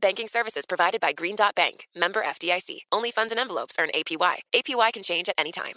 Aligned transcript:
Banking 0.00 0.28
services 0.28 0.64
provided 0.66 1.00
by 1.00 1.12
Green 1.12 1.34
Dot 1.36 1.54
Bank, 1.54 1.88
member 1.94 2.22
FDIC. 2.22 2.80
Only 2.92 3.10
funds 3.10 3.32
and 3.32 3.40
envelopes 3.40 3.76
earn 3.80 3.90
APY. 3.94 4.36
APY 4.54 4.92
can 4.92 5.02
change 5.02 5.28
at 5.28 5.34
any 5.38 5.52
time. 5.52 5.74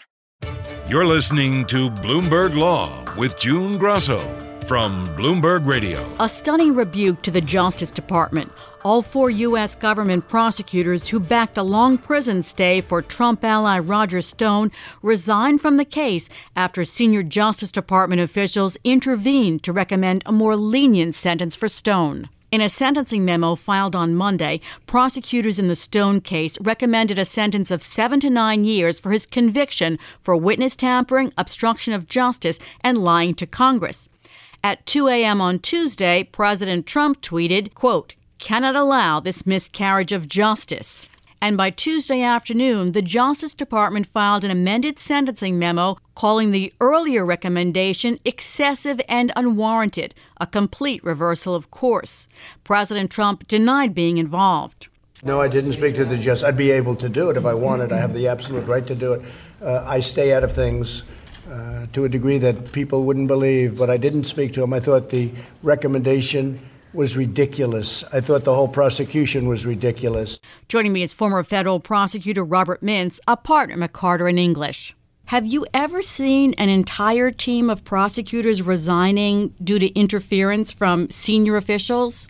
You're 0.88 1.06
listening 1.06 1.66
to 1.68 1.90
Bloomberg 1.90 2.56
Law 2.56 3.04
with 3.18 3.40
June 3.40 3.78
Grosso 3.78 4.20
from 4.68 5.08
Bloomberg 5.18 5.66
Radio. 5.66 6.06
A 6.20 6.30
stunning 6.30 6.76
rebuke 6.76 7.22
to 7.24 7.32
the 7.32 7.42
Justice 7.42 7.90
Department. 7.92 8.52
All 8.84 9.02
four 9.02 9.30
U.S. 9.30 9.76
government 9.76 10.28
prosecutors 10.28 11.08
who 11.08 11.20
backed 11.20 11.58
a 11.58 11.64
long 11.64 11.98
prison 11.98 12.42
stay 12.42 12.82
for 12.82 13.02
Trump 13.02 13.44
ally 13.44 13.80
Roger 13.80 14.22
Stone 14.22 14.72
resigned 15.02 15.62
from 15.62 15.78
the 15.78 15.86
case 15.86 16.30
after 16.56 16.86
senior 16.86 17.24
Justice 17.24 17.72
Department 17.72 18.22
officials 18.22 18.78
intervened 18.84 19.64
to 19.64 19.74
recommend 19.74 20.24
a 20.26 20.32
more 20.32 20.56
lenient 20.56 21.16
sentence 21.16 21.56
for 21.56 21.68
Stone. 21.68 22.30
In 22.52 22.60
a 22.60 22.68
sentencing 22.68 23.24
memo 23.24 23.56
filed 23.56 23.96
on 23.96 24.14
Monday, 24.14 24.60
prosecutors 24.86 25.58
in 25.58 25.70
the 25.70 25.76
Stone 25.76 26.20
case 26.20 26.60
recommended 26.60 27.18
a 27.18 27.24
sentence 27.24 27.72
of 27.72 27.82
seven 27.82 28.20
to 28.20 28.30
nine 28.30 28.66
years 28.66 29.00
for 29.00 29.12
his 29.12 29.26
conviction 29.26 29.98
for 30.20 30.36
witness 30.36 30.76
tampering, 30.76 31.32
obstruction 31.38 31.94
of 31.94 32.10
justice, 32.10 32.60
and 32.82 32.98
lying 32.98 33.36
to 33.36 33.48
Congress. 33.48 34.10
At 34.66 34.86
2 34.86 35.08
a.m. 35.08 35.40
on 35.40 35.60
Tuesday, 35.60 36.26
President 36.26 36.86
Trump 36.86 37.22
tweeted, 37.22 37.74
quote, 37.74 38.16
cannot 38.38 38.76
allow 38.76 39.22
this 39.22 39.46
miscarriage 39.46 40.12
of 40.12 40.28
justice. 40.28 41.08
And 41.44 41.58
by 41.58 41.72
Tuesday 41.72 42.22
afternoon, 42.22 42.92
the 42.92 43.02
Justice 43.02 43.56
Department 43.56 44.06
filed 44.06 44.46
an 44.46 44.52
amended 44.52 45.00
sentencing 45.00 45.58
memo 45.58 45.98
calling 46.14 46.52
the 46.52 46.72
earlier 46.80 47.26
recommendation 47.26 48.20
excessive 48.24 49.02
and 49.10 49.32
unwarranted, 49.36 50.14
a 50.40 50.46
complete 50.46 51.04
reversal 51.04 51.56
of 51.56 51.72
course. 51.72 52.28
President 52.64 53.10
Trump 53.10 53.48
denied 53.48 53.96
being 53.96 54.20
involved. 54.20 54.88
No, 55.24 55.42
I 55.42 55.48
didn't 55.48 55.74
speak 55.74 55.96
to 55.96 56.06
the 56.06 56.18
judge. 56.18 56.44
I'd 56.44 56.56
be 56.56 56.70
able 56.70 56.96
to 56.98 57.10
do 57.10 57.32
it 57.32 57.38
if 57.38 57.46
I 57.46 57.56
wanted. 57.56 57.92
I 57.92 57.98
have 57.98 58.14
the 58.14 58.28
absolute 58.28 58.68
right 58.68 58.86
to 58.86 58.94
do 58.94 59.14
it. 59.14 59.24
Uh, 59.60 59.84
I 59.88 60.00
stay 60.00 60.34
out 60.36 60.44
of 60.44 60.52
things 60.52 61.02
uh, 61.50 61.88
to 61.94 62.06
a 62.06 62.10
degree 62.10 62.38
that 62.38 62.72
people 62.72 63.04
wouldn't 63.04 63.28
believe, 63.28 63.80
but 63.80 63.90
I 63.90 63.98
didn't 63.98 64.26
speak 64.26 64.54
to 64.54 64.64
him. 64.64 64.74
I 64.74 64.80
thought 64.80 65.10
the 65.10 65.32
recommendation 65.64 66.60
was 66.94 67.16
ridiculous. 67.16 68.04
I 68.14 68.22
thought 68.22 68.44
the 68.44 68.56
whole 68.56 68.68
prosecution 68.68 69.48
was 69.48 69.66
ridiculous. 69.66 70.40
Joining 70.68 70.94
me 70.94 71.04
is 71.04 71.14
former 71.14 71.44
federal 71.44 71.80
prosecutor 71.80 72.44
Robert 72.44 72.82
Mintz, 72.82 73.20
a 73.28 73.38
partner 73.38 73.82
at 73.82 73.92
McCarter 73.92 74.30
and 74.30 74.40
English. 74.40 74.96
Have 75.26 75.48
you 75.48 75.66
ever 75.74 76.02
seen 76.02 76.54
an 76.56 76.68
entire 76.68 77.32
team 77.32 77.70
of 77.70 77.84
prosecutors 77.84 78.62
resigning 78.62 79.54
due 79.64 79.80
to 79.80 79.88
interference 79.98 80.74
from 80.74 81.10
senior 81.10 81.56
officials? 81.56 82.28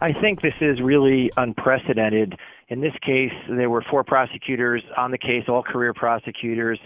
I 0.00 0.12
think 0.12 0.42
this 0.42 0.54
is 0.60 0.80
really 0.80 1.30
unprecedented. 1.36 2.36
In 2.68 2.80
this 2.80 2.92
case, 3.04 3.32
there 3.48 3.70
were 3.70 3.82
four 3.90 4.04
prosecutors 4.04 4.82
on 4.96 5.10
the 5.10 5.18
case, 5.18 5.44
all 5.48 5.62
career 5.62 5.92
prosecutors 5.92 6.78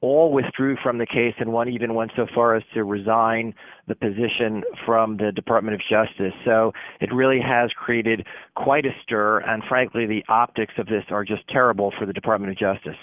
all 0.00 0.32
withdrew 0.32 0.76
from 0.82 0.98
the 0.98 1.06
case, 1.06 1.34
and 1.38 1.52
one 1.52 1.68
even 1.68 1.94
went 1.94 2.12
so 2.16 2.26
far 2.34 2.54
as 2.54 2.62
to 2.74 2.84
resign 2.84 3.54
the 3.86 3.94
position 3.94 4.62
from 4.84 5.16
the 5.16 5.32
Department 5.32 5.74
of 5.74 5.80
Justice. 5.80 6.34
So 6.44 6.72
it 7.00 7.12
really 7.12 7.40
has 7.40 7.70
created 7.72 8.26
quite 8.54 8.86
a 8.86 8.90
stir, 9.02 9.38
and 9.40 9.62
frankly, 9.68 10.06
the 10.06 10.24
optics 10.28 10.74
of 10.78 10.86
this 10.86 11.04
are 11.10 11.24
just 11.24 11.46
terrible 11.48 11.92
for 11.98 12.06
the 12.06 12.12
Department 12.12 12.52
of 12.52 12.58
Justice. 12.58 12.98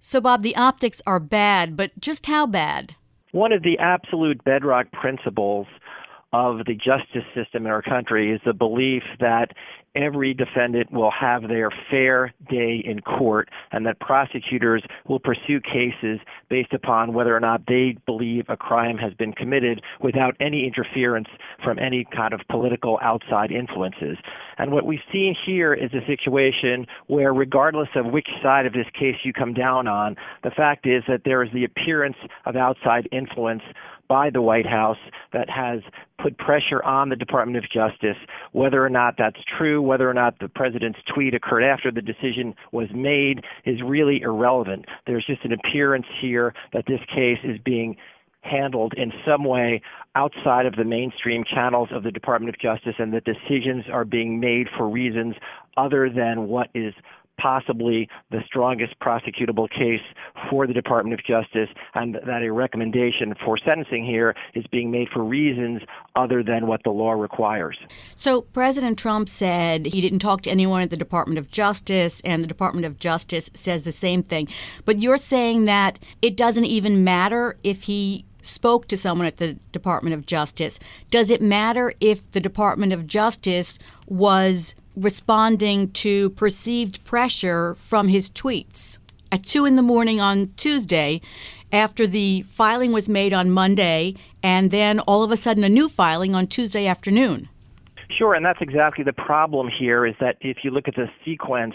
So, 0.00 0.20
Bob, 0.20 0.42
the 0.42 0.56
optics 0.56 1.00
are 1.06 1.20
bad, 1.20 1.76
but 1.76 1.98
just 1.98 2.26
how 2.26 2.46
bad? 2.46 2.94
One 3.32 3.52
of 3.52 3.62
the 3.62 3.78
absolute 3.78 4.44
bedrock 4.44 4.92
principles 4.92 5.66
of 6.34 6.66
the 6.66 6.74
justice 6.74 7.22
system 7.32 7.64
in 7.64 7.70
our 7.70 7.80
country 7.80 8.32
is 8.32 8.40
the 8.44 8.52
belief 8.52 9.04
that 9.20 9.52
every 9.94 10.34
defendant 10.34 10.92
will 10.92 11.12
have 11.12 11.42
their 11.42 11.70
fair 11.88 12.32
day 12.50 12.82
in 12.84 13.00
court 13.00 13.48
and 13.70 13.86
that 13.86 14.00
prosecutors 14.00 14.82
will 15.06 15.20
pursue 15.20 15.60
cases 15.60 16.18
based 16.50 16.72
upon 16.72 17.14
whether 17.14 17.36
or 17.36 17.38
not 17.38 17.62
they 17.68 17.96
believe 18.04 18.46
a 18.48 18.56
crime 18.56 18.98
has 18.98 19.14
been 19.14 19.32
committed 19.32 19.80
without 20.00 20.34
any 20.40 20.66
interference 20.66 21.28
from 21.62 21.78
any 21.78 22.04
kind 22.14 22.34
of 22.34 22.40
political 22.50 22.98
outside 23.00 23.52
influences. 23.52 24.18
And 24.58 24.72
what 24.72 24.86
we've 24.86 24.98
seen 25.12 25.36
here 25.46 25.72
is 25.72 25.92
a 25.94 26.04
situation 26.06 26.86
where 27.06 27.32
regardless 27.32 27.90
of 27.94 28.06
which 28.06 28.28
side 28.42 28.66
of 28.66 28.72
this 28.72 28.86
case 28.98 29.16
you 29.22 29.32
come 29.32 29.54
down 29.54 29.86
on, 29.86 30.16
the 30.42 30.50
fact 30.50 30.86
is 30.86 31.04
that 31.06 31.22
there 31.24 31.44
is 31.44 31.50
the 31.52 31.64
appearance 31.64 32.16
of 32.46 32.56
outside 32.56 33.08
influence 33.12 33.62
by 34.08 34.30
the 34.30 34.42
White 34.42 34.66
House 34.66 34.98
that 35.32 35.48
has 35.50 35.80
put 36.22 36.38
pressure 36.38 36.82
on 36.82 37.08
the 37.08 37.16
Department 37.16 37.56
of 37.58 37.64
Justice. 37.70 38.16
Whether 38.52 38.84
or 38.84 38.90
not 38.90 39.14
that's 39.18 39.40
true, 39.58 39.82
whether 39.82 40.08
or 40.08 40.14
not 40.14 40.38
the 40.38 40.48
president's 40.48 40.98
tweet 41.12 41.34
occurred 41.34 41.64
after 41.64 41.90
the 41.90 42.02
decision 42.02 42.54
was 42.72 42.88
made, 42.94 43.44
is 43.64 43.80
really 43.84 44.20
irrelevant. 44.22 44.86
There's 45.06 45.26
just 45.26 45.44
an 45.44 45.52
appearance 45.52 46.06
here 46.20 46.54
that 46.72 46.84
this 46.86 47.00
case 47.14 47.38
is 47.44 47.58
being 47.64 47.96
handled 48.44 48.92
in 48.96 49.10
some 49.26 49.44
way 49.44 49.80
outside 50.14 50.66
of 50.66 50.76
the 50.76 50.84
mainstream 50.84 51.44
channels 51.44 51.88
of 51.92 52.02
the 52.02 52.10
Department 52.10 52.54
of 52.54 52.60
Justice 52.60 52.94
and 52.98 53.12
that 53.14 53.24
decisions 53.24 53.84
are 53.90 54.04
being 54.04 54.38
made 54.38 54.68
for 54.76 54.88
reasons 54.88 55.34
other 55.76 56.10
than 56.10 56.46
what 56.46 56.68
is 56.74 56.94
possibly 57.44 58.08
the 58.30 58.40
strongest 58.46 58.98
prosecutable 59.00 59.68
case 59.68 60.00
for 60.48 60.66
the 60.66 60.72
Department 60.72 61.12
of 61.12 61.24
Justice, 61.26 61.68
and 61.94 62.14
that 62.14 62.42
a 62.42 62.50
recommendation 62.50 63.34
for 63.44 63.58
sentencing 63.58 64.04
here 64.04 64.34
is 64.54 64.64
being 64.72 64.90
made 64.90 65.08
for 65.12 65.22
reasons 65.22 65.82
other 66.16 66.42
than 66.42 66.66
what 66.66 66.82
the 66.84 66.90
law 66.90 67.12
requires. 67.12 67.76
So, 68.14 68.40
President 68.40 68.98
Trump 68.98 69.28
said 69.28 69.86
he 69.86 70.00
didn't 70.00 70.20
talk 70.20 70.40
to 70.42 70.50
anyone 70.50 70.80
at 70.80 70.90
the 70.90 70.96
Department 70.96 71.38
of 71.38 71.50
Justice, 71.50 72.22
and 72.24 72.42
the 72.42 72.46
Department 72.46 72.86
of 72.86 72.98
Justice 72.98 73.50
says 73.52 73.82
the 73.82 73.92
same 73.92 74.22
thing. 74.22 74.48
But 74.86 75.00
you're 75.00 75.18
saying 75.18 75.64
that 75.64 75.98
it 76.22 76.36
doesn't 76.38 76.64
even 76.64 77.04
matter 77.04 77.58
if 77.62 77.82
he 77.82 78.24
spoke 78.40 78.88
to 78.88 78.96
someone 78.96 79.26
at 79.26 79.36
the 79.36 79.54
Department 79.72 80.14
of 80.14 80.26
Justice. 80.26 80.78
Does 81.10 81.30
it 81.30 81.42
matter 81.42 81.92
if 82.00 82.30
the 82.32 82.40
Department 82.40 82.92
of 82.92 83.06
Justice 83.06 83.78
was 84.06 84.74
responding 84.96 85.90
to 85.92 86.30
perceived 86.30 87.02
pressure 87.04 87.74
from 87.74 88.08
his 88.08 88.30
tweets. 88.30 88.98
At 89.32 89.42
2 89.42 89.64
in 89.66 89.76
the 89.76 89.82
morning 89.82 90.20
on 90.20 90.52
Tuesday, 90.56 91.20
after 91.72 92.06
the 92.06 92.42
filing 92.42 92.92
was 92.92 93.08
made 93.08 93.32
on 93.32 93.50
Monday, 93.50 94.14
and 94.42 94.70
then 94.70 95.00
all 95.00 95.24
of 95.24 95.32
a 95.32 95.36
sudden 95.36 95.64
a 95.64 95.68
new 95.68 95.88
filing 95.88 96.34
on 96.34 96.46
Tuesday 96.46 96.86
afternoon. 96.86 97.48
Sure, 98.16 98.34
and 98.34 98.46
that's 98.46 98.60
exactly 98.60 99.02
the 99.02 99.12
problem 99.12 99.68
here 99.68 100.06
is 100.06 100.14
that 100.20 100.36
if 100.40 100.58
you 100.62 100.70
look 100.70 100.86
at 100.86 100.94
the 100.94 101.10
sequence 101.24 101.74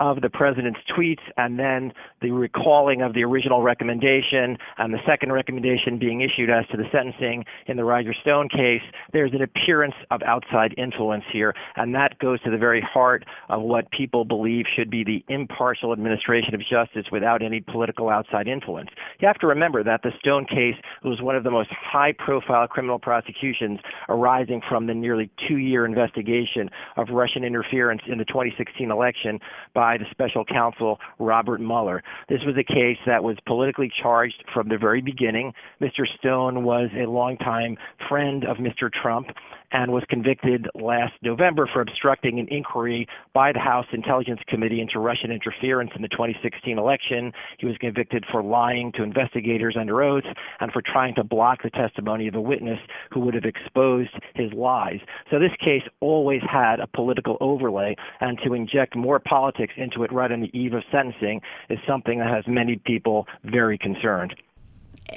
of 0.00 0.20
the 0.20 0.30
president's 0.30 0.80
tweets 0.96 1.22
and 1.36 1.58
then 1.58 1.92
the 2.20 2.30
recalling 2.30 3.02
of 3.02 3.14
the 3.14 3.22
original 3.22 3.62
recommendation 3.62 4.56
and 4.78 4.92
the 4.92 4.98
second 5.06 5.32
recommendation 5.32 5.98
being 5.98 6.20
issued 6.20 6.50
as 6.50 6.66
to 6.68 6.76
the 6.76 6.84
sentencing 6.90 7.44
in 7.66 7.76
the 7.76 7.84
Roger 7.84 8.12
Stone 8.20 8.48
case, 8.48 8.82
there's 9.12 9.32
an 9.32 9.42
appearance 9.42 9.94
of 10.10 10.22
outside 10.22 10.74
influence 10.76 11.24
here, 11.32 11.54
and 11.76 11.94
that 11.94 12.18
goes 12.18 12.40
to 12.42 12.50
the 12.50 12.58
very 12.58 12.80
heart 12.80 13.24
of 13.48 13.62
what 13.62 13.90
people 13.90 14.24
believe 14.24 14.64
should 14.74 14.90
be 14.90 15.04
the 15.04 15.24
impartial 15.28 15.92
administration 15.92 16.54
of 16.54 16.60
justice 16.60 17.06
without 17.12 17.42
any 17.42 17.60
political 17.60 18.08
outside 18.08 18.48
influence. 18.48 18.90
You 19.20 19.28
have 19.28 19.38
to 19.38 19.46
remember 19.46 19.84
that 19.84 20.02
the 20.02 20.10
Stone 20.18 20.46
case 20.46 20.76
was 21.04 21.20
one 21.20 21.36
of 21.36 21.44
the 21.44 21.50
most 21.50 21.70
high 21.70 22.12
profile 22.12 22.66
criminal 22.66 22.98
prosecutions 22.98 23.78
arising 24.08 24.60
from 24.68 24.86
the 24.86 24.94
nearly 24.94 25.30
two 25.48 25.58
year 25.58 25.86
investigation 25.86 26.68
of 26.96 27.08
Russian 27.10 27.44
interference 27.44 28.02
in 28.06 28.18
the 28.18 28.24
2016 28.24 28.90
election 28.90 29.38
by 29.74 29.83
the 29.98 30.06
special 30.10 30.44
counsel 30.44 30.98
Robert 31.18 31.60
Mueller. 31.60 32.02
This 32.28 32.40
was 32.46 32.56
a 32.58 32.64
case 32.64 32.98
that 33.06 33.22
was 33.22 33.36
politically 33.46 33.92
charged 34.02 34.42
from 34.52 34.68
the 34.68 34.78
very 34.78 35.00
beginning. 35.00 35.52
Mr. 35.80 36.06
Stone 36.18 36.64
was 36.64 36.88
a 36.96 37.06
longtime 37.08 37.76
friend 38.08 38.44
of 38.44 38.56
Mr. 38.56 38.90
Trump 38.90 39.28
and 39.74 39.92
was 39.92 40.04
convicted 40.08 40.68
last 40.76 41.12
November 41.20 41.68
for 41.70 41.80
obstructing 41.80 42.38
an 42.38 42.46
inquiry 42.48 43.08
by 43.34 43.52
the 43.52 43.58
House 43.58 43.86
Intelligence 43.92 44.40
Committee 44.48 44.80
into 44.80 45.00
Russian 45.00 45.32
interference 45.32 45.90
in 45.96 46.00
the 46.00 46.08
2016 46.08 46.78
election. 46.78 47.32
He 47.58 47.66
was 47.66 47.76
convicted 47.78 48.24
for 48.30 48.40
lying 48.40 48.92
to 48.92 49.02
investigators 49.02 49.76
under 49.78 50.00
oath 50.00 50.22
and 50.60 50.70
for 50.70 50.80
trying 50.80 51.16
to 51.16 51.24
block 51.24 51.64
the 51.64 51.70
testimony 51.70 52.28
of 52.28 52.36
a 52.36 52.40
witness 52.40 52.78
who 53.10 53.20
would 53.20 53.34
have 53.34 53.44
exposed 53.44 54.10
his 54.36 54.52
lies. 54.52 55.00
So 55.28 55.40
this 55.40 55.50
case 55.58 55.82
always 55.98 56.42
had 56.48 56.78
a 56.78 56.86
political 56.86 57.36
overlay, 57.40 57.96
and 58.20 58.38
to 58.46 58.54
inject 58.54 58.94
more 58.94 59.18
politics 59.18 59.74
into 59.76 60.04
it 60.04 60.12
right 60.12 60.30
on 60.30 60.40
the 60.40 60.56
eve 60.56 60.74
of 60.74 60.84
sentencing 60.92 61.40
is 61.68 61.78
something 61.86 62.20
that 62.20 62.28
has 62.28 62.44
many 62.46 62.76
people 62.76 63.26
very 63.42 63.76
concerned 63.76 64.36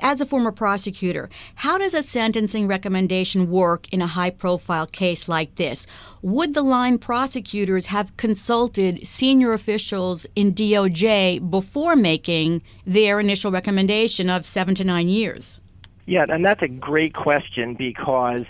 as 0.01 0.21
a 0.21 0.25
former 0.25 0.51
prosecutor, 0.51 1.29
how 1.55 1.77
does 1.77 1.93
a 1.93 2.03
sentencing 2.03 2.67
recommendation 2.67 3.49
work 3.49 3.91
in 3.93 4.01
a 4.01 4.07
high 4.07 4.29
profile 4.29 4.85
case 4.85 5.27
like 5.27 5.55
this? 5.55 5.87
Would 6.21 6.53
the 6.53 6.61
line 6.61 6.97
prosecutors 6.97 7.85
have 7.87 8.15
consulted 8.17 9.05
senior 9.05 9.53
officials 9.53 10.25
in 10.35 10.53
DOJ 10.53 11.49
before 11.49 11.95
making 11.95 12.61
their 12.85 13.19
initial 13.19 13.51
recommendation 13.51 14.29
of 14.29 14.45
seven 14.45 14.75
to 14.75 14.83
nine 14.83 15.09
years? 15.09 15.61
Yeah, 16.05 16.25
and 16.29 16.45
that's 16.45 16.61
a 16.61 16.69
great 16.69 17.13
question 17.13 17.73
because 17.73 18.45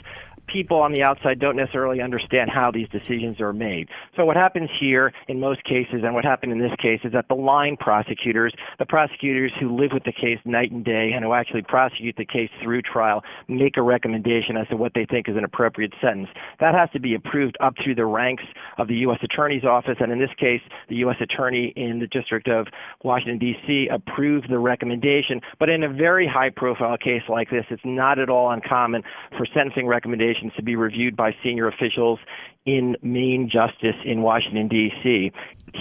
people 0.47 0.77
on 0.77 0.93
the 0.93 1.03
outside 1.03 1.39
don't 1.39 1.55
necessarily 1.55 2.01
understand 2.01 2.49
how 2.49 2.71
these 2.71 2.87
decisions 2.89 3.39
are 3.39 3.53
made. 3.53 3.89
So 4.15 4.25
what 4.25 4.37
happens 4.37 4.69
here 4.79 5.11
in 5.27 5.39
most 5.39 5.63
cases 5.63 6.01
and 6.03 6.13
what 6.13 6.23
happened 6.23 6.51
in 6.51 6.59
this 6.59 6.75
case 6.81 7.01
is 7.03 7.13
that 7.13 7.27
the 7.27 7.35
line 7.35 7.77
prosecutors, 7.77 8.53
the 8.79 8.85
prosecutors 8.85 9.51
who 9.59 9.75
live 9.75 9.91
with 9.93 10.03
the 10.03 10.11
case 10.11 10.39
night 10.45 10.71
and 10.71 10.83
day 10.83 11.11
and 11.13 11.23
who 11.23 11.33
actually 11.33 11.61
prosecute 11.63 12.15
the 12.17 12.25
case 12.25 12.49
through 12.63 12.81
trial, 12.81 13.23
make 13.47 13.77
a 13.77 13.81
recommendation 13.81 14.57
as 14.57 14.67
to 14.69 14.77
what 14.77 14.93
they 14.95 15.05
think 15.05 15.27
is 15.27 15.35
an 15.35 15.43
appropriate 15.43 15.93
sentence. 16.01 16.29
That 16.59 16.73
has 16.73 16.89
to 16.91 16.99
be 16.99 17.13
approved 17.13 17.57
up 17.59 17.73
through 17.83 17.95
the 17.95 18.05
ranks 18.05 18.43
of 18.77 18.87
the 18.87 18.95
U.S. 18.95 19.19
Attorney's 19.23 19.63
Office, 19.63 19.97
and 19.99 20.11
in 20.11 20.19
this 20.19 20.33
case, 20.39 20.61
the 20.89 20.95
U.S. 20.97 21.17
Attorney 21.19 21.73
in 21.75 21.99
the 21.99 22.07
District 22.07 22.47
of 22.47 22.67
Washington, 23.03 23.37
D.C. 23.37 23.89
approved 23.91 24.49
the 24.49 24.59
recommendation. 24.59 25.41
But 25.59 25.69
in 25.69 25.83
a 25.83 25.89
very 25.89 26.27
high 26.27 26.49
profile 26.49 26.97
case 26.97 27.23
like 27.27 27.49
this, 27.49 27.65
it's 27.69 27.81
not 27.83 28.19
at 28.19 28.29
all 28.29 28.51
uncommon 28.51 29.03
for 29.37 29.45
sentencing 29.53 29.87
recommendations 29.87 30.36
to 30.55 30.63
be 30.63 30.75
reviewed 30.75 31.15
by 31.15 31.35
senior 31.43 31.67
officials 31.67 32.19
in 32.65 32.95
Main 33.01 33.49
Justice 33.51 33.95
in 34.05 34.21
Washington, 34.21 34.67
D.C. 34.67 35.31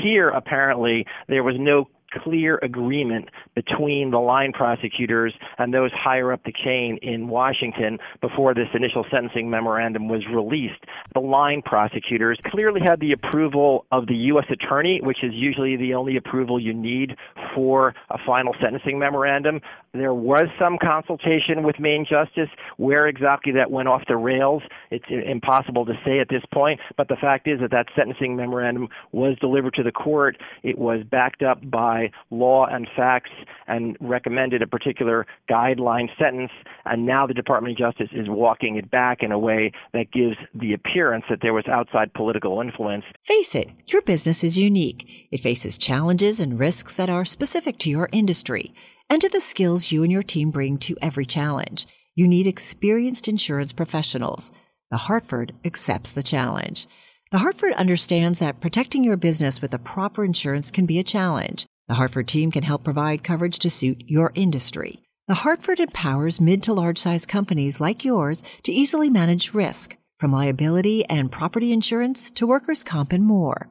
Here, 0.03 0.29
apparently, 0.31 1.07
there 1.29 1.43
was 1.43 1.57
no 1.59 1.89
clear 2.23 2.59
agreement 2.63 3.29
between 3.55 4.11
the 4.11 4.19
line 4.19 4.53
prosecutors 4.53 5.35
and 5.59 5.73
those 5.73 5.91
higher 5.93 6.33
up 6.33 6.43
the 6.45 6.53
chain 6.53 6.99
in 7.03 7.29
Washington 7.29 7.99
before 8.21 8.55
this 8.55 8.69
initial 8.75 9.05
sentencing 9.11 9.51
memorandum 9.51 10.09
was 10.09 10.23
released. 10.33 10.85
The 11.15 11.21
line 11.21 11.63
prosecutors 11.63 12.39
clearly 12.47 12.81
had 12.87 13.01
the 13.01 13.13
approval 13.13 13.87
of 13.93 14.07
the 14.07 14.15
U.S. 14.31 14.47
attorney, 14.51 15.01
which 15.03 15.23
is 15.23 15.33
usually 15.35 15.77
the 15.77 15.95
only 15.95 16.17
approval 16.17 16.61
you 16.61 16.73
need 16.73 17.17
for 17.55 17.95
a 18.11 18.19
final 18.25 18.55
sentencing 18.61 18.99
memorandum. 18.99 19.61
There 19.97 20.15
was 20.15 20.49
some 20.59 20.79
consultation 20.81 21.63
with 21.63 21.79
Main 21.79 22.07
Justice. 22.09 22.49
Where 22.77 23.07
exactly 23.07 23.53
that 23.53 23.71
went 23.71 23.89
off 23.89 24.03
the 24.09 24.17
rails, 24.17 24.63
it's 24.91 25.05
impossible 25.09 25.87
to 25.87 25.95
say 26.05 26.19
at 26.21 26.29
this 26.29 26.43
point. 26.53 26.81
But 26.97 27.09
the 27.09 27.17
fact 27.17 27.49
is 27.49 27.61
that 27.61 27.71
that 27.71 27.87
sentencing 27.97 28.37
memorandum 28.37 28.89
was 29.13 29.37
delivered 29.41 29.75
to 29.75 29.83
the 29.83 29.93
court. 29.93 30.37
It 30.63 30.79
was 30.79 31.03
backed 31.11 31.43
up 31.43 31.59
by 31.71 32.11
law 32.31 32.67
and 32.67 32.89
facts 32.97 33.31
and 33.67 33.97
recommended 34.01 34.63
a 34.63 34.67
particular 34.67 35.27
guideline 35.51 36.09
sentence. 36.23 36.53
And 36.85 37.07
now 37.07 37.27
the 37.27 37.35
Department 37.35 37.73
of 37.73 37.79
Justice 37.79 38.11
is 38.13 38.29
walking 38.29 38.77
it 38.77 38.91
back 38.91 39.23
in 39.23 39.33
a 39.33 39.39
way 39.39 39.73
that 39.93 40.13
gives 40.13 40.37
the 40.55 40.73
appearance 40.73 41.25
that 41.31 41.41
there 41.43 41.55
was 41.55 41.67
outside 41.67 42.13
political 42.15 42.61
influence. 42.61 43.05
Face 43.25 43.55
it, 43.55 43.71
your 43.87 44.03
business 44.03 44.45
is 44.45 44.59
unique. 44.59 45.29
It 45.31 45.41
faces 45.41 45.79
challenges 45.79 46.41
and 46.41 46.59
risks 46.59 46.95
that 46.97 47.11
are 47.11 47.25
specific 47.25 47.79
to 47.79 47.91
your 47.91 48.09
industry 48.13 48.75
and 49.09 49.21
to 49.21 49.29
the 49.29 49.41
skills 49.41 49.93
you 49.93 50.03
and 50.03 50.13
your 50.13 50.23
team 50.23 50.51
bring 50.51 50.79
to 50.79 50.97
every 51.01 51.25
challenge. 51.25 51.87
You 52.15 52.27
need 52.27 52.47
experienced 52.47 53.29
insurance 53.29 53.73
professionals. 53.73 54.51
The 54.91 54.97
Hartford 54.97 55.53
accepts 55.65 56.13
the 56.13 56.23
challenge. 56.23 56.87
The 57.31 57.39
Hartford 57.39 57.73
understands 57.75 58.39
that 58.39 58.61
protecting 58.61 59.05
your 59.05 59.17
business 59.17 59.61
with 59.61 59.73
the 59.73 59.79
proper 59.79 60.25
insurance 60.25 60.71
can 60.71 60.87
be 60.87 60.99
a 60.99 61.05
challenge. 61.05 61.67
The 61.89 61.95
Hartford 61.95 62.29
team 62.29 62.51
can 62.51 62.63
help 62.63 62.85
provide 62.85 63.25
coverage 63.25 63.59
to 63.61 63.71
suit 63.71 64.05
your 64.07 64.33
industry. 64.35 65.03
The 65.29 65.35
Hartford 65.35 65.81
empowers 65.81 66.41
mid 66.41 66.63
to 66.63 66.73
large 66.73 66.99
size 66.99 67.27
companies 67.27 67.81
like 67.81 68.05
yours 68.05 68.43
to 68.63 68.73
easily 68.73 69.11
manage 69.11 69.55
risk, 69.55 69.97
from 70.21 70.33
liability 70.33 71.05
and 71.07 71.33
property 71.33 71.73
insurance 71.73 72.31
to 72.31 72.47
workers' 72.47 72.85
comp 72.85 73.13
and 73.13 73.25
more. 73.25 73.71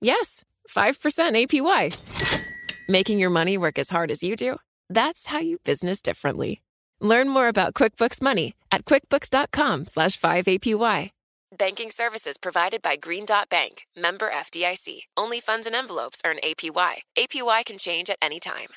Yes, 0.00 0.42
5% 0.68 1.46
APY. 1.46 2.88
Making 2.88 3.18
your 3.18 3.30
money 3.30 3.56
work 3.56 3.78
as 3.78 3.90
hard 3.90 4.10
as 4.10 4.22
you 4.22 4.36
do? 4.36 4.56
That's 4.90 5.26
how 5.26 5.38
you 5.38 5.58
business 5.64 6.02
differently. 6.02 6.60
Learn 7.00 7.28
more 7.28 7.48
about 7.48 7.74
QuickBooks 7.74 8.20
Money 8.22 8.54
at 8.70 8.84
quickbooks.com 8.84 9.86
slash 9.86 10.18
5APY. 10.20 11.10
Banking 11.56 11.90
services 11.90 12.36
provided 12.36 12.82
by 12.82 12.96
Green 12.96 13.24
Dot 13.24 13.48
Bank, 13.48 13.86
member 13.96 14.28
FDIC. 14.28 15.02
Only 15.16 15.40
funds 15.40 15.66
and 15.66 15.76
envelopes 15.76 16.20
earn 16.26 16.38
APY. 16.42 16.94
APY 17.16 17.64
can 17.64 17.78
change 17.78 18.10
at 18.10 18.18
any 18.20 18.40
time. 18.40 18.68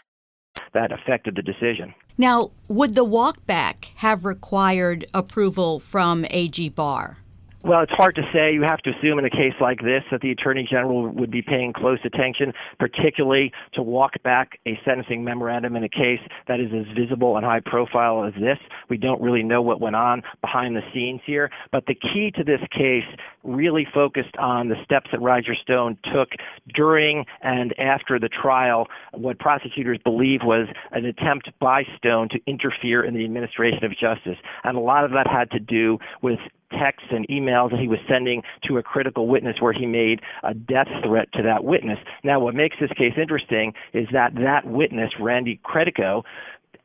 That 0.74 0.92
affected 0.92 1.36
the 1.36 1.42
decision. 1.42 1.94
Now, 2.18 2.52
would 2.68 2.94
the 2.94 3.06
walkback 3.06 3.90
have 3.96 4.26
required 4.26 5.06
approval 5.14 5.80
from 5.80 6.26
AG 6.30 6.70
Barr? 6.70 7.18
Well, 7.64 7.82
it's 7.82 7.92
hard 7.92 8.16
to 8.16 8.22
say. 8.32 8.54
You 8.54 8.62
have 8.62 8.80
to 8.84 8.92
assume 8.92 9.18
in 9.18 9.26
a 9.26 9.30
case 9.30 9.54
like 9.60 9.82
this 9.82 10.04
that 10.12 10.22
the 10.22 10.32
Attorney 10.32 10.66
General 10.70 11.10
would 11.10 11.32
be 11.32 11.42
paying 11.42 11.74
close 11.74 11.98
attention, 12.06 12.54
particularly 12.80 13.52
to 13.74 13.82
walk 13.82 14.14
back 14.24 14.60
a 14.68 14.80
sentencing 14.86 15.24
memorandum 15.24 15.76
in 15.76 15.84
a 15.84 15.90
case 15.90 16.22
that 16.48 16.60
is 16.60 16.68
as 16.72 16.86
visible 16.96 17.36
and 17.36 17.46
high 17.46 17.60
profile 17.60 18.24
as 18.24 18.34
this. 18.36 18.60
We 18.90 18.98
don't 18.98 19.22
really 19.22 19.44
know 19.44 19.62
what 19.62 19.82
went 19.82 19.96
on 19.96 20.22
behind 20.40 20.76
the 20.76 20.82
scenes 20.94 21.22
here, 21.26 21.50
but 21.72 21.88
the 21.88 21.96
key 21.96 22.32
to 22.38 22.44
this 22.44 22.62
case 22.72 23.04
really 23.44 23.88
focused 23.92 24.38
on 24.38 24.70
the 24.70 24.76
steps 24.84 25.08
that 25.12 25.22
Roger 25.22 25.56
Stone 25.56 25.98
took 26.14 26.30
during 26.74 27.26
and 27.42 27.78
after 27.80 28.20
the 28.20 28.30
trial, 28.30 28.88
what 29.14 29.40
prosecutors 29.40 29.98
believe 30.04 30.42
was 30.44 30.68
an 30.92 31.06
attempt 31.06 31.50
by 31.60 31.84
Stone 31.98 32.30
to 32.30 32.40
interfere 32.46 33.04
in 33.04 33.16
the 33.16 33.24
administration 33.24 33.84
of 33.84 33.92
justice. 33.92 34.38
And 34.64 34.78
a 34.78 34.82
lot 34.82 35.06
of 35.06 35.12
that 35.12 35.28
had 35.28 35.50
to 35.52 35.60
do 35.60 35.98
with 36.22 36.40
texts 36.72 37.10
and 37.12 37.28
emails 37.28 37.72
that 37.72 37.80
he 37.80 37.88
was 37.88 38.00
sending 38.08 38.44
to 38.68 38.78
a 38.78 38.84
critical 38.84 39.28
witness 39.28 39.58
where 39.60 39.74
he 39.74 39.86
made 39.86 40.22
a 40.44 40.54
death 40.54 40.88
threat 41.04 41.32
to 41.34 41.44
that 41.44 41.64
witness. 41.64 42.00
Now, 42.24 42.40
what 42.40 42.56
makes 42.56 42.78
this 42.80 42.92
case 42.98 43.14
interesting 43.20 43.74
is 43.94 44.08
that 44.12 44.36
that 44.36 44.66
witness, 44.66 45.12
Randy 45.20 45.60
Credico, 45.66 46.24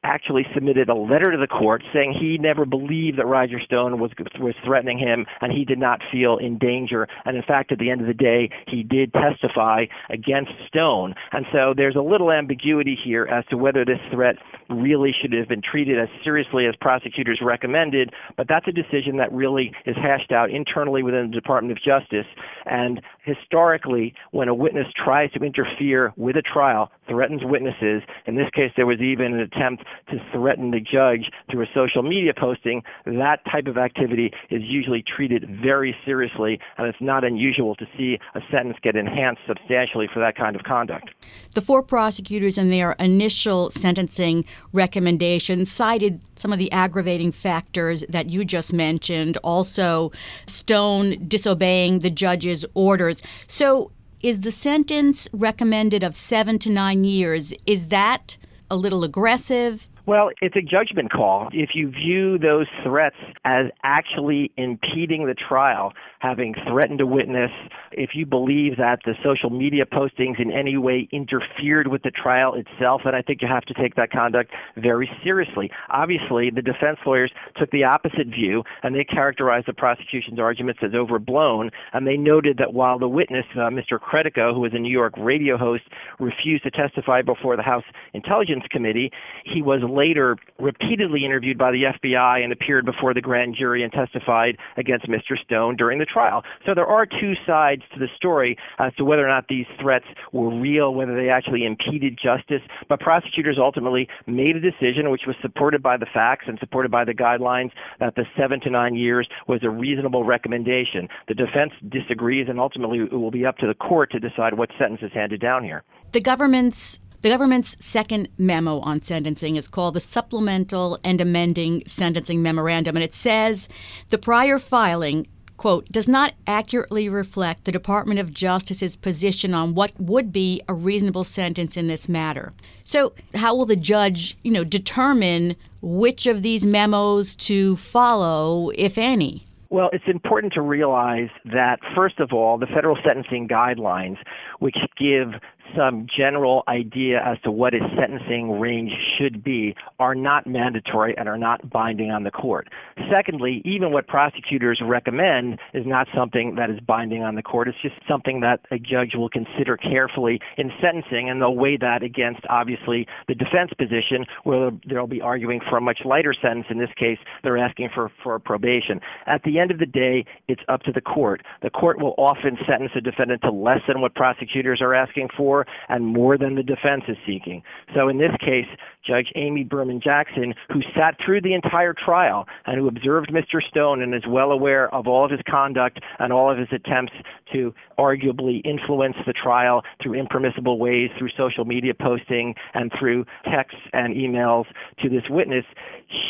actually 0.04 0.46
submitted 0.54 0.88
a 0.88 0.94
letter 0.94 1.30
to 1.30 1.38
the 1.38 1.46
court 1.46 1.82
saying 1.92 2.14
he 2.18 2.38
never 2.38 2.64
believed 2.64 3.18
that 3.18 3.26
Roger 3.26 3.60
Stone 3.60 4.00
was 4.00 4.10
was 4.38 4.54
threatening 4.64 4.98
him 4.98 5.26
and 5.40 5.52
he 5.52 5.64
did 5.64 5.78
not 5.78 6.00
feel 6.10 6.38
in 6.38 6.58
danger. 6.58 7.06
And 7.24 7.36
in 7.36 7.42
fact 7.42 7.72
at 7.72 7.78
the 7.78 7.90
end 7.90 8.00
of 8.00 8.06
the 8.06 8.14
day 8.14 8.50
he 8.66 8.82
did 8.82 9.12
testify 9.12 9.86
against 10.10 10.52
Stone. 10.66 11.14
And 11.32 11.46
so 11.52 11.74
there's 11.76 11.96
a 11.96 12.02
little 12.02 12.30
ambiguity 12.30 12.98
here 13.02 13.24
as 13.24 13.44
to 13.50 13.56
whether 13.56 13.84
this 13.84 14.00
threat 14.10 14.36
really 14.68 15.12
should 15.20 15.32
have 15.32 15.48
been 15.48 15.62
treated 15.62 15.98
as 15.98 16.08
seriously 16.24 16.66
as 16.66 16.74
prosecutors 16.80 17.40
recommended. 17.42 18.10
But 18.36 18.48
that's 18.48 18.66
a 18.68 18.72
decision 18.72 19.16
that 19.18 19.32
really 19.32 19.72
is 19.86 19.96
hashed 19.96 20.32
out 20.32 20.50
internally 20.50 21.02
within 21.02 21.30
the 21.30 21.34
Department 21.34 21.72
of 21.72 21.82
Justice. 21.82 22.26
And 22.66 23.00
historically 23.24 24.14
when 24.30 24.48
a 24.48 24.54
witness 24.54 24.86
tries 25.04 25.30
to 25.32 25.40
interfere 25.40 26.12
with 26.16 26.36
a 26.36 26.42
trial 26.42 26.90
threatens 27.08 27.42
witnesses 27.44 28.02
in 28.26 28.36
this 28.36 28.48
case 28.54 28.70
there 28.76 28.86
was 28.86 29.00
even 29.00 29.34
an 29.34 29.40
attempt 29.40 29.84
to 30.08 30.18
threaten 30.32 30.70
the 30.70 30.80
judge 30.80 31.30
through 31.50 31.62
a 31.62 31.66
social 31.74 32.02
media 32.02 32.32
posting, 32.38 32.82
that 33.06 33.40
type 33.50 33.66
of 33.66 33.76
activity 33.76 34.30
is 34.50 34.62
usually 34.62 35.02
treated 35.02 35.48
very 35.62 35.94
seriously, 36.04 36.58
and 36.78 36.86
it's 36.86 37.00
not 37.00 37.24
unusual 37.24 37.74
to 37.76 37.86
see 37.96 38.18
a 38.34 38.40
sentence 38.50 38.76
get 38.82 38.96
enhanced 38.96 39.40
substantially 39.46 40.08
for 40.12 40.20
that 40.20 40.36
kind 40.36 40.56
of 40.56 40.62
conduct. 40.62 41.10
The 41.54 41.60
four 41.60 41.82
prosecutors 41.82 42.58
in 42.58 42.70
their 42.70 42.92
initial 42.92 43.70
sentencing 43.70 44.44
recommendations 44.72 45.70
cited 45.70 46.20
some 46.36 46.52
of 46.52 46.58
the 46.58 46.70
aggravating 46.72 47.32
factors 47.32 48.04
that 48.08 48.30
you 48.30 48.44
just 48.44 48.72
mentioned, 48.72 49.36
also 49.38 50.12
Stone 50.46 51.28
disobeying 51.28 52.00
the 52.00 52.10
judge's 52.10 52.64
orders. 52.74 53.22
So, 53.48 53.90
is 54.22 54.40
the 54.40 54.52
sentence 54.52 55.28
recommended 55.32 56.04
of 56.04 56.14
seven 56.14 56.58
to 56.60 56.70
nine 56.70 57.04
years, 57.04 57.52
is 57.66 57.88
that 57.88 58.36
a 58.70 58.76
little 58.76 59.04
aggressive? 59.04 59.88
Well, 60.04 60.30
it's 60.40 60.56
a 60.56 60.62
judgment 60.62 61.12
call. 61.12 61.48
If 61.52 61.70
you 61.74 61.88
view 61.88 62.36
those 62.36 62.66
threats 62.82 63.14
as 63.44 63.66
actually 63.84 64.50
impeding 64.56 65.26
the 65.26 65.34
trial, 65.34 65.92
having 66.18 66.54
threatened 66.68 67.00
a 67.00 67.06
witness, 67.06 67.52
if 67.92 68.10
you 68.14 68.26
believe 68.26 68.78
that 68.78 68.98
the 69.04 69.14
social 69.22 69.50
media 69.50 69.84
postings 69.86 70.40
in 70.40 70.50
any 70.50 70.76
way 70.76 71.08
interfered 71.12 71.86
with 71.86 72.02
the 72.02 72.10
trial 72.10 72.54
itself, 72.54 73.02
then 73.04 73.14
I 73.14 73.22
think 73.22 73.42
you 73.42 73.48
have 73.48 73.62
to 73.66 73.74
take 73.74 73.94
that 73.94 74.10
conduct 74.10 74.50
very 74.76 75.08
seriously. 75.22 75.70
Obviously, 75.88 76.50
the 76.50 76.62
defense 76.62 76.98
lawyers 77.06 77.30
took 77.56 77.70
the 77.70 77.84
opposite 77.84 78.26
view 78.26 78.64
and 78.82 78.96
they 78.96 79.04
characterized 79.04 79.68
the 79.68 79.72
prosecution's 79.72 80.40
arguments 80.40 80.80
as 80.82 80.94
overblown. 80.94 81.70
And 81.92 82.08
they 82.08 82.16
noted 82.16 82.56
that 82.58 82.74
while 82.74 82.98
the 82.98 83.08
witness, 83.08 83.46
uh, 83.54 83.70
Mr. 83.70 84.00
Credico, 84.00 84.52
who 84.52 84.60
was 84.60 84.72
a 84.74 84.80
New 84.80 84.90
York 84.90 85.14
radio 85.16 85.56
host, 85.56 85.84
refused 86.18 86.64
to 86.64 86.72
testify 86.72 87.22
before 87.22 87.56
the 87.56 87.62
House 87.62 87.84
Intelligence 88.14 88.64
Committee, 88.68 89.12
he 89.44 89.62
was 89.62 89.80
later 89.92 90.36
repeatedly 90.58 91.24
interviewed 91.24 91.58
by 91.58 91.70
the 91.70 91.84
FBI 91.84 92.42
and 92.42 92.52
appeared 92.52 92.84
before 92.84 93.14
the 93.14 93.20
grand 93.20 93.56
jury 93.58 93.82
and 93.82 93.92
testified 93.92 94.56
against 94.76 95.06
Mr. 95.06 95.38
Stone 95.44 95.76
during 95.76 95.98
the 95.98 96.04
trial. 96.04 96.42
So 96.66 96.74
there 96.74 96.86
are 96.86 97.06
two 97.06 97.34
sides 97.46 97.82
to 97.94 97.98
the 97.98 98.08
story 98.16 98.56
as 98.78 98.94
to 98.94 99.04
whether 99.04 99.24
or 99.24 99.28
not 99.28 99.48
these 99.48 99.66
threats 99.80 100.06
were 100.32 100.50
real, 100.60 100.94
whether 100.94 101.14
they 101.14 101.28
actually 101.28 101.64
impeded 101.64 102.18
justice. 102.22 102.62
But 102.88 103.00
prosecutors 103.00 103.58
ultimately 103.58 104.08
made 104.26 104.56
a 104.56 104.60
decision, 104.60 105.10
which 105.10 105.22
was 105.26 105.36
supported 105.42 105.82
by 105.82 105.96
the 105.96 106.06
facts 106.12 106.44
and 106.48 106.58
supported 106.58 106.90
by 106.90 107.04
the 107.04 107.14
guidelines, 107.14 107.70
that 108.00 108.14
the 108.14 108.24
seven 108.36 108.60
to 108.60 108.70
nine 108.70 108.94
years 108.94 109.28
was 109.48 109.60
a 109.62 109.70
reasonable 109.70 110.24
recommendation. 110.24 111.08
The 111.28 111.34
defense 111.34 111.72
disagrees, 111.88 112.46
and 112.48 112.58
ultimately 112.58 112.98
it 113.00 113.12
will 113.12 113.30
be 113.30 113.44
up 113.46 113.58
to 113.58 113.66
the 113.66 113.74
court 113.74 114.10
to 114.12 114.20
decide 114.20 114.54
what 114.54 114.70
sentence 114.78 115.00
is 115.02 115.12
handed 115.12 115.40
down 115.40 115.64
here. 115.64 115.82
The 116.12 116.20
government's 116.20 116.98
the 117.22 117.30
government's 117.30 117.76
second 117.80 118.28
memo 118.36 118.80
on 118.80 119.00
sentencing 119.00 119.56
is 119.56 119.68
called 119.68 119.94
the 119.94 120.00
Supplemental 120.00 120.98
and 121.04 121.20
Amending 121.20 121.84
Sentencing 121.86 122.42
Memorandum, 122.42 122.96
and 122.96 123.04
it 123.04 123.14
says 123.14 123.68
the 124.10 124.18
prior 124.18 124.58
filing 124.58 125.26
quote, 125.62 125.86
does 125.90 126.08
not 126.08 126.34
accurately 126.48 127.08
reflect 127.08 127.64
the 127.64 127.70
Department 127.70 128.18
of 128.18 128.34
Justice's 128.34 128.96
position 128.96 129.54
on 129.54 129.76
what 129.76 129.92
would 129.96 130.32
be 130.32 130.60
a 130.68 130.74
reasonable 130.74 131.22
sentence 131.22 131.76
in 131.76 131.86
this 131.86 132.08
matter. 132.08 132.52
So, 132.84 133.12
how 133.36 133.54
will 133.54 133.66
the 133.66 133.76
judge, 133.76 134.36
you 134.42 134.50
know, 134.50 134.64
determine 134.64 135.54
which 135.80 136.26
of 136.26 136.42
these 136.42 136.66
memos 136.66 137.36
to 137.36 137.76
follow, 137.76 138.70
if 138.70 138.98
any? 138.98 139.46
Well, 139.70 139.88
it's 139.92 140.08
important 140.08 140.52
to 140.54 140.60
realize 140.60 141.30
that, 141.44 141.78
first 141.94 142.18
of 142.18 142.32
all, 142.32 142.58
the 142.58 142.66
federal 142.66 142.98
sentencing 143.06 143.46
guidelines, 143.46 144.16
which 144.58 144.76
give 144.98 145.40
some 145.76 146.06
general 146.14 146.62
idea 146.68 147.22
as 147.24 147.38
to 147.42 147.50
what 147.50 147.74
a 147.74 147.78
sentencing 147.96 148.60
range 148.60 148.92
should 149.18 149.42
be 149.42 149.74
are 149.98 150.14
not 150.14 150.46
mandatory 150.46 151.16
and 151.16 151.28
are 151.28 151.38
not 151.38 151.70
binding 151.70 152.10
on 152.10 152.24
the 152.24 152.30
court. 152.30 152.68
Secondly, 153.14 153.62
even 153.64 153.92
what 153.92 154.06
prosecutors 154.06 154.80
recommend 154.84 155.58
is 155.74 155.86
not 155.86 156.06
something 156.14 156.56
that 156.56 156.70
is 156.70 156.80
binding 156.80 157.22
on 157.22 157.34
the 157.34 157.42
court. 157.42 157.68
It's 157.68 157.80
just 157.82 157.94
something 158.08 158.40
that 158.40 158.60
a 158.70 158.78
judge 158.78 159.12
will 159.14 159.28
consider 159.28 159.76
carefully 159.76 160.40
in 160.56 160.70
sentencing, 160.80 161.28
and 161.30 161.40
they'll 161.40 161.56
weigh 161.56 161.76
that 161.78 162.02
against, 162.02 162.40
obviously, 162.48 163.06
the 163.28 163.34
defense 163.34 163.70
position, 163.78 164.26
where 164.44 164.70
they'll 164.88 165.06
be 165.06 165.20
arguing 165.20 165.60
for 165.68 165.76
a 165.76 165.80
much 165.80 166.00
lighter 166.04 166.34
sentence. 166.34 166.66
In 166.70 166.78
this 166.78 166.92
case, 166.96 167.18
they're 167.42 167.58
asking 167.58 167.90
for, 167.94 168.10
for 168.22 168.38
probation. 168.38 169.00
At 169.26 169.42
the 169.44 169.58
end 169.58 169.70
of 169.70 169.78
the 169.78 169.86
day, 169.86 170.24
it's 170.48 170.62
up 170.68 170.82
to 170.82 170.92
the 170.92 171.00
court. 171.00 171.42
The 171.62 171.70
court 171.70 172.00
will 172.00 172.14
often 172.18 172.58
sentence 172.66 172.92
a 172.96 173.00
defendant 173.00 173.42
to 173.42 173.50
less 173.50 173.80
than 173.86 174.00
what 174.00 174.14
prosecutors 174.14 174.80
are 174.80 174.94
asking 174.94 175.28
for 175.36 175.51
and 175.88 176.06
more 176.06 176.38
than 176.38 176.54
the 176.54 176.62
defense 176.62 177.04
is 177.08 177.16
seeking. 177.26 177.62
So 177.94 178.08
in 178.08 178.18
this 178.18 178.32
case, 178.40 178.66
Judge 179.06 179.32
Amy 179.34 179.64
Berman 179.64 180.00
Jackson, 180.02 180.54
who 180.72 180.80
sat 180.96 181.16
through 181.24 181.40
the 181.40 181.54
entire 181.54 181.92
trial 181.92 182.46
and 182.66 182.78
who 182.78 182.86
observed 182.86 183.32
Mr. 183.32 183.60
Stone 183.68 184.00
and 184.02 184.14
is 184.14 184.22
well 184.28 184.52
aware 184.52 184.92
of 184.94 185.08
all 185.08 185.24
of 185.24 185.30
his 185.30 185.40
conduct 185.48 186.00
and 186.18 186.32
all 186.32 186.50
of 186.50 186.58
his 186.58 186.68
attempts 186.72 187.12
to 187.52 187.74
arguably 187.98 188.64
influence 188.64 189.16
the 189.26 189.32
trial 189.32 189.82
through 190.02 190.14
impermissible 190.14 190.78
ways, 190.78 191.10
through 191.18 191.30
social 191.36 191.64
media 191.64 191.92
posting 191.94 192.54
and 192.74 192.92
through 192.98 193.24
texts 193.44 193.80
and 193.92 194.14
emails 194.14 194.64
to 195.02 195.08
this 195.08 195.24
witness, 195.28 195.64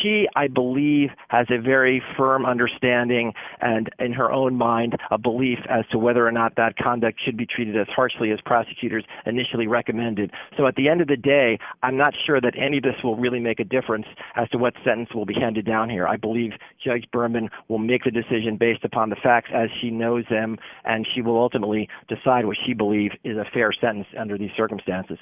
she, 0.00 0.26
I 0.36 0.48
believe, 0.48 1.10
has 1.28 1.46
a 1.50 1.60
very 1.60 2.02
firm 2.16 2.46
understanding 2.46 3.32
and 3.60 3.90
in 3.98 4.12
her 4.12 4.30
own 4.30 4.56
mind 4.56 4.96
a 5.10 5.18
belief 5.18 5.58
as 5.68 5.84
to 5.92 5.98
whether 5.98 6.26
or 6.26 6.32
not 6.32 6.56
that 6.56 6.76
conduct 6.76 7.20
should 7.24 7.36
be 7.36 7.46
treated 7.46 7.76
as 7.76 7.86
harshly 7.94 8.30
as 8.30 8.38
prosecutors 8.44 9.04
initially 9.26 9.66
recommended. 9.66 10.30
So 10.56 10.66
at 10.66 10.76
the 10.76 10.88
end 10.88 11.00
of 11.00 11.08
the 11.08 11.16
day, 11.16 11.58
I'm 11.82 11.96
not 11.96 12.14
sure 12.26 12.40
that 12.40 12.54
any 12.56 12.78
of 12.78 12.82
this 12.82 13.02
will 13.02 13.16
really 13.16 13.40
make 13.40 13.60
a 13.60 13.64
difference 13.64 14.06
as 14.36 14.48
to 14.50 14.58
what 14.58 14.74
sentence 14.84 15.14
will 15.14 15.26
be 15.26 15.34
handed 15.34 15.66
down 15.66 15.90
here. 15.90 16.06
I 16.06 16.16
believe 16.16 16.52
Judge 16.82 17.04
Berman 17.12 17.50
will 17.68 17.78
make 17.78 18.04
the 18.04 18.10
decision 18.10 18.56
based 18.56 18.84
upon 18.84 19.10
the 19.10 19.16
facts 19.16 19.50
as 19.54 19.68
she 19.80 19.90
knows 19.90 20.24
them, 20.30 20.58
and 20.84 21.06
she 21.14 21.22
will 21.22 21.38
ultimately 21.38 21.88
decide 22.08 22.46
what 22.46 22.56
she 22.64 22.74
believes 22.74 23.14
is 23.24 23.36
a 23.36 23.44
fair 23.52 23.72
sentence 23.72 24.06
under 24.18 24.36
these 24.36 24.50
circumstances. 24.56 25.18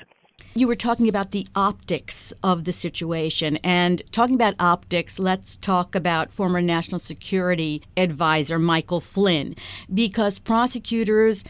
You 0.54 0.66
were 0.66 0.74
talking 0.74 1.08
about 1.08 1.30
the 1.30 1.46
optics 1.54 2.32
of 2.42 2.64
the 2.64 2.72
situation. 2.72 3.58
And 3.58 4.02
talking 4.10 4.34
about 4.34 4.54
optics, 4.58 5.18
let's 5.18 5.56
talk 5.56 5.94
about 5.94 6.32
former 6.32 6.60
National 6.60 6.98
Security 6.98 7.82
Advisor 7.96 8.58
Michael 8.58 9.00
Flynn, 9.00 9.54
because 9.92 10.38
prosecutors 10.38 11.44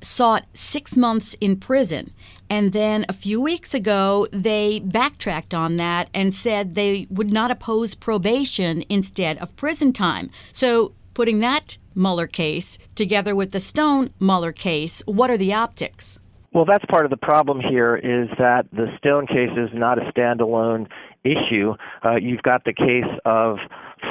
sought 0.00 0.46
six 0.54 0.96
months 0.96 1.34
in 1.40 1.56
prison. 1.56 2.10
And 2.48 2.72
then 2.72 3.04
a 3.08 3.12
few 3.12 3.40
weeks 3.40 3.74
ago, 3.74 4.28
they 4.30 4.80
backtracked 4.80 5.54
on 5.54 5.76
that 5.76 6.08
and 6.14 6.32
said 6.32 6.74
they 6.74 7.06
would 7.10 7.32
not 7.32 7.50
oppose 7.50 7.94
probation 7.94 8.84
instead 8.88 9.38
of 9.38 9.54
prison 9.56 9.92
time. 9.92 10.30
So, 10.52 10.92
putting 11.14 11.40
that 11.40 11.78
Mueller 11.94 12.26
case 12.26 12.78
together 12.94 13.34
with 13.34 13.52
the 13.52 13.60
Stone 13.60 14.10
Mueller 14.20 14.52
case, 14.52 15.02
what 15.06 15.30
are 15.30 15.38
the 15.38 15.54
optics? 15.54 16.20
Well, 16.52 16.64
that's 16.64 16.84
part 16.86 17.04
of 17.04 17.10
the 17.10 17.16
problem 17.16 17.60
here 17.60 17.96
is 17.96 18.28
that 18.38 18.66
the 18.72 18.86
Stone 18.98 19.26
case 19.26 19.50
is 19.56 19.70
not 19.74 19.98
a 19.98 20.10
standalone 20.12 20.86
issue. 21.24 21.74
Uh, 22.04 22.16
you've 22.16 22.42
got 22.42 22.64
the 22.64 22.72
case 22.72 23.04
of 23.24 23.58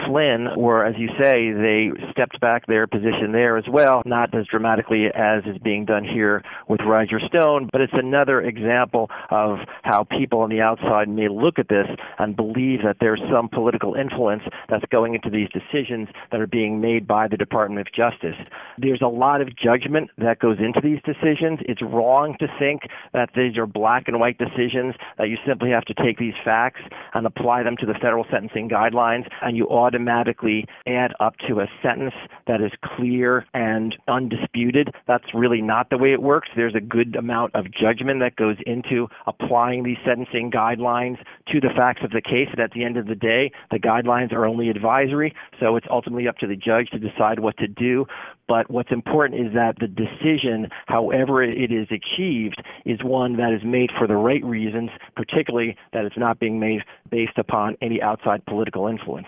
Flynn, 0.06 0.48
where, 0.56 0.86
as 0.86 0.96
you 0.98 1.10
say, 1.22 1.52
they 1.52 1.92
stepped 2.12 2.40
back 2.40 2.66
their 2.68 2.88
position 2.88 3.32
there 3.32 3.58
as 3.58 3.66
well, 3.70 4.02
not 4.06 4.34
as 4.34 4.46
dramatically 4.48 5.08
as 5.14 5.44
is 5.46 5.58
being 5.64 5.86
done 5.86 6.04
here 6.04 6.44
with 6.68 6.82
Roger 6.86 7.20
Stone, 7.20 7.70
but 7.72 7.82
it's 7.82 7.94
another 7.94 8.42
example 8.42 9.10
of 9.30 9.60
how 9.84 10.04
people 10.04 10.42
on 10.42 10.50
the 10.50 10.62
outside 10.62 11.08
may 11.10 11.28
look 11.28 11.60
at 11.60 11.70
this 11.70 11.88
and 12.20 12.36
believe 12.36 12.80
that 12.84 12.98
there's 13.00 13.22
some 13.32 13.50
political 13.50 13.94
influence 13.94 14.44
that's 14.70 14.86
going 14.92 15.14
into 15.14 15.30
these 15.30 15.50
decisions 15.50 16.08
that 16.32 16.42
are 16.42 16.48
being 16.48 16.82
made 16.82 17.08
by 17.08 17.28
the 17.28 17.38
Department 17.38 17.88
of 17.88 17.94
Justice. 17.94 18.38
There's 18.78 19.02
a 19.02 19.08
lot 19.08 19.42
of 19.42 19.56
judgment 19.56 20.10
that 20.18 20.40
goes 20.40 20.58
into 20.60 20.82
these 20.82 21.00
decisions. 21.06 21.60
It's 21.62 21.82
wrong 21.82 22.36
to 22.40 22.48
think 22.60 22.84
that 23.14 23.30
these 23.36 23.58
are 23.58 23.68
black 23.68 24.08
and 24.08 24.20
white 24.20 24.38
decisions, 24.38 24.96
that 25.18 25.30
you 25.30 25.38
simply 25.46 25.70
have 25.70 25.86
to 25.86 25.94
take 25.94 26.18
these 26.18 26.34
facts 26.44 26.82
and 27.14 27.26
apply 27.26 27.64
them 27.64 27.76
to 27.78 27.86
the 27.86 27.94
federal 27.94 28.26
sentencing 28.32 28.70
guidelines, 28.70 29.28
and 29.42 29.56
you 29.56 29.68
automatically 29.86 30.66
add 30.88 31.14
up 31.20 31.36
to 31.48 31.60
a 31.60 31.68
sentence 31.84 32.14
that 32.48 32.62
is 32.62 32.72
clear 32.84 33.46
and 33.54 33.96
undisputed. 34.08 34.90
That's 35.08 35.34
really 35.34 35.62
not 35.62 35.90
the 35.90 35.98
way 35.98 36.14
it 36.14 36.22
works. 36.22 36.50
There's 36.56 36.76
a 36.76 36.82
good 36.82 37.16
amount 37.16 37.54
of 37.56 37.66
judgment 37.72 38.20
that 38.22 38.36
goes 38.36 38.58
into 38.66 39.08
applying 39.28 39.84
these 39.84 39.98
sentencing 40.06 40.52
guidelines 40.52 41.18
to 41.52 41.60
the 41.60 41.70
facts 41.76 42.02
of 42.04 42.12
the 42.12 42.22
case, 42.22 42.50
and 42.52 42.60
at 42.60 42.72
the 42.72 42.84
end 42.84 42.98
of 42.98 43.08
the 43.08 43.16
day, 43.16 43.52
the 43.72 43.78
guidelines 43.78 44.32
are 44.34 44.46
only 44.46 44.70
advisory, 44.70 45.34
so 45.60 45.76
it's 45.76 45.88
ultimately 45.90 46.28
up 46.28 46.38
to 46.38 46.48
the 46.48 46.56
judge 46.56 46.90
to 46.90 47.00
decide 47.00 47.40
what 47.40 47.58
to 47.58 47.68
do. 47.68 48.06
But 48.48 48.70
what's 48.70 48.92
important 48.92 49.48
is 49.48 49.54
that 49.54 49.76
the 49.80 49.88
decision, 49.88 50.70
however 50.86 51.42
it 51.42 51.72
is 51.72 51.88
achieved, 51.90 52.62
is 52.86 53.04
one 53.04 53.38
that 53.38 53.52
is 53.52 53.64
made 53.64 53.90
for 53.98 54.08
the 54.08 54.16
right 54.16 54.44
reasons, 54.44 54.92
particularly 55.16 55.76
that 55.94 56.06
it's 56.06 56.18
not 56.18 56.40
being 56.40 56.60
made 56.60 56.82
based 57.10 57.38
upon 57.38 57.76
any 57.82 58.02
outside 58.02 58.46
political 58.46 58.88
influence. 58.88 59.28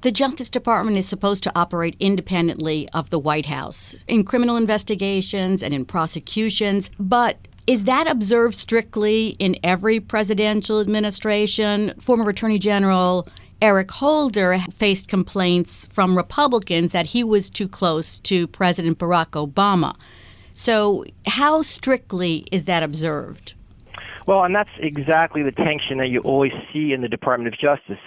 The 0.00 0.10
Justice 0.10 0.50
Department 0.50 0.96
is 0.96 1.08
supposed 1.08 1.42
to 1.44 1.52
operate 1.58 1.96
independently 2.00 2.88
of 2.92 3.10
the 3.10 3.18
White 3.18 3.46
House 3.46 3.94
in 4.08 4.24
criminal 4.24 4.56
investigations 4.56 5.62
and 5.62 5.72
in 5.72 5.84
prosecutions, 5.84 6.90
but 6.98 7.38
is 7.66 7.84
that 7.84 8.08
observed 8.08 8.54
strictly 8.54 9.36
in 9.38 9.56
every 9.64 9.98
presidential 9.98 10.80
administration? 10.80 11.92
Former 11.98 12.30
Attorney 12.30 12.58
General 12.58 13.26
Eric 13.60 13.90
Holder 13.90 14.58
faced 14.72 15.08
complaints 15.08 15.88
from 15.90 16.16
Republicans 16.16 16.92
that 16.92 17.06
he 17.06 17.24
was 17.24 17.50
too 17.50 17.66
close 17.66 18.18
to 18.20 18.46
President 18.46 18.98
Barack 18.98 19.30
Obama. 19.30 19.96
So, 20.54 21.04
how 21.26 21.62
strictly 21.62 22.46
is 22.52 22.64
that 22.64 22.82
observed? 22.82 23.54
Well, 24.26 24.44
and 24.44 24.54
that's 24.54 24.70
exactly 24.78 25.42
the 25.42 25.52
tension 25.52 25.98
that 25.98 26.08
you 26.08 26.20
always 26.20 26.52
see 26.72 26.92
in 26.92 27.00
the 27.00 27.08
Department 27.08 27.52
of 27.52 27.58
Justice. 27.58 27.98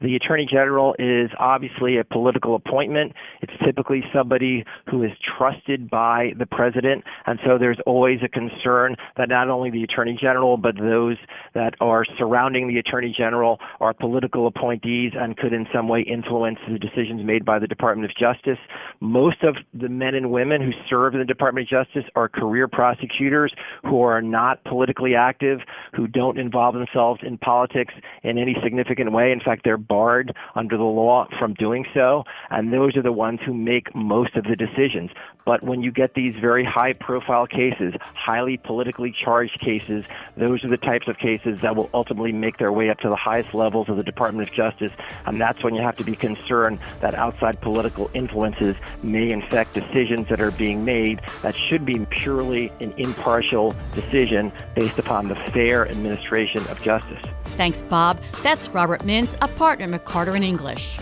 The 0.00 0.14
Attorney 0.14 0.46
General 0.50 0.94
is 0.98 1.30
obviously 1.38 1.96
a 1.96 2.04
political 2.04 2.54
appointment. 2.54 3.12
It's 3.40 3.52
typically 3.64 4.02
somebody 4.14 4.64
who 4.90 5.02
is 5.02 5.12
trusted 5.38 5.88
by 5.88 6.32
the 6.38 6.44
President, 6.44 7.04
and 7.24 7.38
so 7.44 7.56
there's 7.58 7.78
always 7.86 8.18
a 8.22 8.28
concern 8.28 8.96
that 9.16 9.30
not 9.30 9.48
only 9.48 9.70
the 9.70 9.82
Attorney 9.82 10.18
General, 10.20 10.58
but 10.58 10.76
those 10.76 11.16
that 11.54 11.74
are 11.80 12.04
surrounding 12.18 12.68
the 12.68 12.78
Attorney 12.78 13.14
General 13.16 13.58
are 13.80 13.94
political 13.94 14.46
appointees 14.46 15.12
and 15.16 15.36
could 15.36 15.54
in 15.54 15.66
some 15.72 15.88
way 15.88 16.02
influence 16.02 16.58
the 16.70 16.78
decisions 16.78 17.24
made 17.24 17.44
by 17.44 17.58
the 17.58 17.66
Department 17.66 18.10
of 18.10 18.16
Justice. 18.16 18.58
Most 19.00 19.42
of 19.42 19.56
the 19.72 19.88
men 19.88 20.14
and 20.14 20.30
women 20.30 20.60
who 20.60 20.72
serve 20.90 21.14
in 21.14 21.20
the 21.20 21.26
Department 21.26 21.68
of 21.72 21.86
Justice 21.86 22.04
are 22.14 22.28
career 22.28 22.68
prosecutors 22.68 23.52
who 23.82 24.02
are 24.02 24.20
not 24.20 24.62
politically 24.64 25.14
active, 25.14 25.60
who 25.94 26.06
don't 26.06 26.38
involve 26.38 26.74
themselves 26.74 27.20
in 27.24 27.38
politics 27.38 27.94
in 28.22 28.36
any 28.36 28.56
significant 28.62 29.12
way. 29.12 29.32
In 29.32 29.40
fact, 29.40 29.62
they're 29.64 29.85
barred 29.88 30.34
under 30.54 30.76
the 30.76 30.84
law 30.84 31.28
from 31.38 31.54
doing 31.54 31.84
so, 31.94 32.24
and 32.50 32.72
those 32.72 32.96
are 32.96 33.02
the 33.02 33.12
ones 33.12 33.40
who 33.44 33.54
make 33.54 33.94
most 33.94 34.36
of 34.36 34.44
the 34.44 34.56
decisions. 34.56 35.10
But 35.44 35.62
when 35.62 35.82
you 35.82 35.92
get 35.92 36.14
these 36.14 36.34
very 36.40 36.64
high 36.64 36.92
profile 36.92 37.46
cases, 37.46 37.94
highly 38.14 38.56
politically 38.56 39.12
charged 39.12 39.60
cases, 39.60 40.04
those 40.36 40.64
are 40.64 40.68
the 40.68 40.76
types 40.76 41.06
of 41.06 41.18
cases 41.18 41.60
that 41.60 41.76
will 41.76 41.88
ultimately 41.94 42.32
make 42.32 42.58
their 42.58 42.72
way 42.72 42.90
up 42.90 42.98
to 42.98 43.08
the 43.08 43.16
highest 43.16 43.54
levels 43.54 43.88
of 43.88 43.96
the 43.96 44.02
Department 44.02 44.48
of 44.48 44.54
Justice, 44.54 44.92
and 45.24 45.40
that's 45.40 45.62
when 45.62 45.74
you 45.74 45.82
have 45.82 45.96
to 45.96 46.04
be 46.04 46.16
concerned 46.16 46.80
that 47.00 47.14
outside 47.14 47.60
political 47.60 48.10
influences 48.12 48.74
may 49.02 49.30
infect 49.30 49.74
decisions 49.74 50.28
that 50.28 50.40
are 50.40 50.50
being 50.50 50.84
made 50.84 51.20
that 51.42 51.54
should 51.68 51.84
be 51.84 52.04
purely 52.06 52.72
an 52.80 52.92
impartial 52.96 53.74
decision 53.94 54.50
based 54.74 54.98
upon 54.98 55.28
the 55.28 55.36
fair 55.52 55.88
administration 55.88 56.66
of 56.66 56.82
justice. 56.82 57.22
Thanks, 57.56 57.82
Bob. 57.82 58.20
That's 58.42 58.68
Robert 58.68 59.02
Mintz, 59.02 59.36
a 59.42 59.48
partner 59.48 59.86
at 59.86 59.90
McCarter 59.90 60.34
and 60.34 60.44
English. 60.44 60.98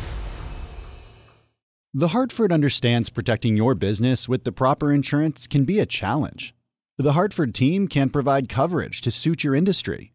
The 1.93 2.09
Hartford 2.09 2.51
understands 2.51 3.09
protecting 3.09 3.57
your 3.57 3.77
business 3.77 4.29
with 4.29 4.43
the 4.43 4.51
proper 4.51 4.93
insurance 4.93 5.47
can 5.47 5.64
be 5.64 5.79
a 5.79 5.87
challenge. 5.87 6.55
The 6.99 7.12
Hartford 7.12 7.55
team 7.55 7.87
can 7.87 8.11
provide 8.11 8.49
coverage 8.49 9.01
to 9.03 9.11
suit 9.11 9.45
your 9.45 9.55
industry. 9.55 10.12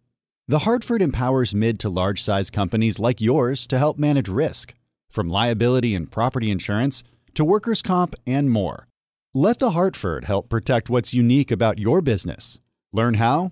The 0.48 0.60
Hartford 0.60 1.02
empowers 1.02 1.56
mid 1.56 1.80
to 1.82 1.90
large 1.90 2.22
size 2.24 2.50
companies 2.50 3.00
like 3.00 3.22
yours 3.22 3.68
to 3.68 3.78
help 3.78 3.98
manage 3.98 4.28
risk, 4.28 4.74
from 5.10 5.30
liability 5.30 5.96
and 5.96 6.12
property 6.12 6.52
insurance 6.52 7.04
to 7.36 7.46
workers' 7.46 7.82
comp 7.82 8.16
and 8.26 8.50
more. 8.50 8.88
Let 9.34 9.60
The 9.60 9.72
Hartford 9.72 10.26
help 10.26 10.50
protect 10.50 10.90
what's 10.90 11.14
unique 11.14 11.52
about 11.52 11.80
your 11.80 12.02
business. 12.02 12.60
Learn 12.92 13.14
how 13.14 13.52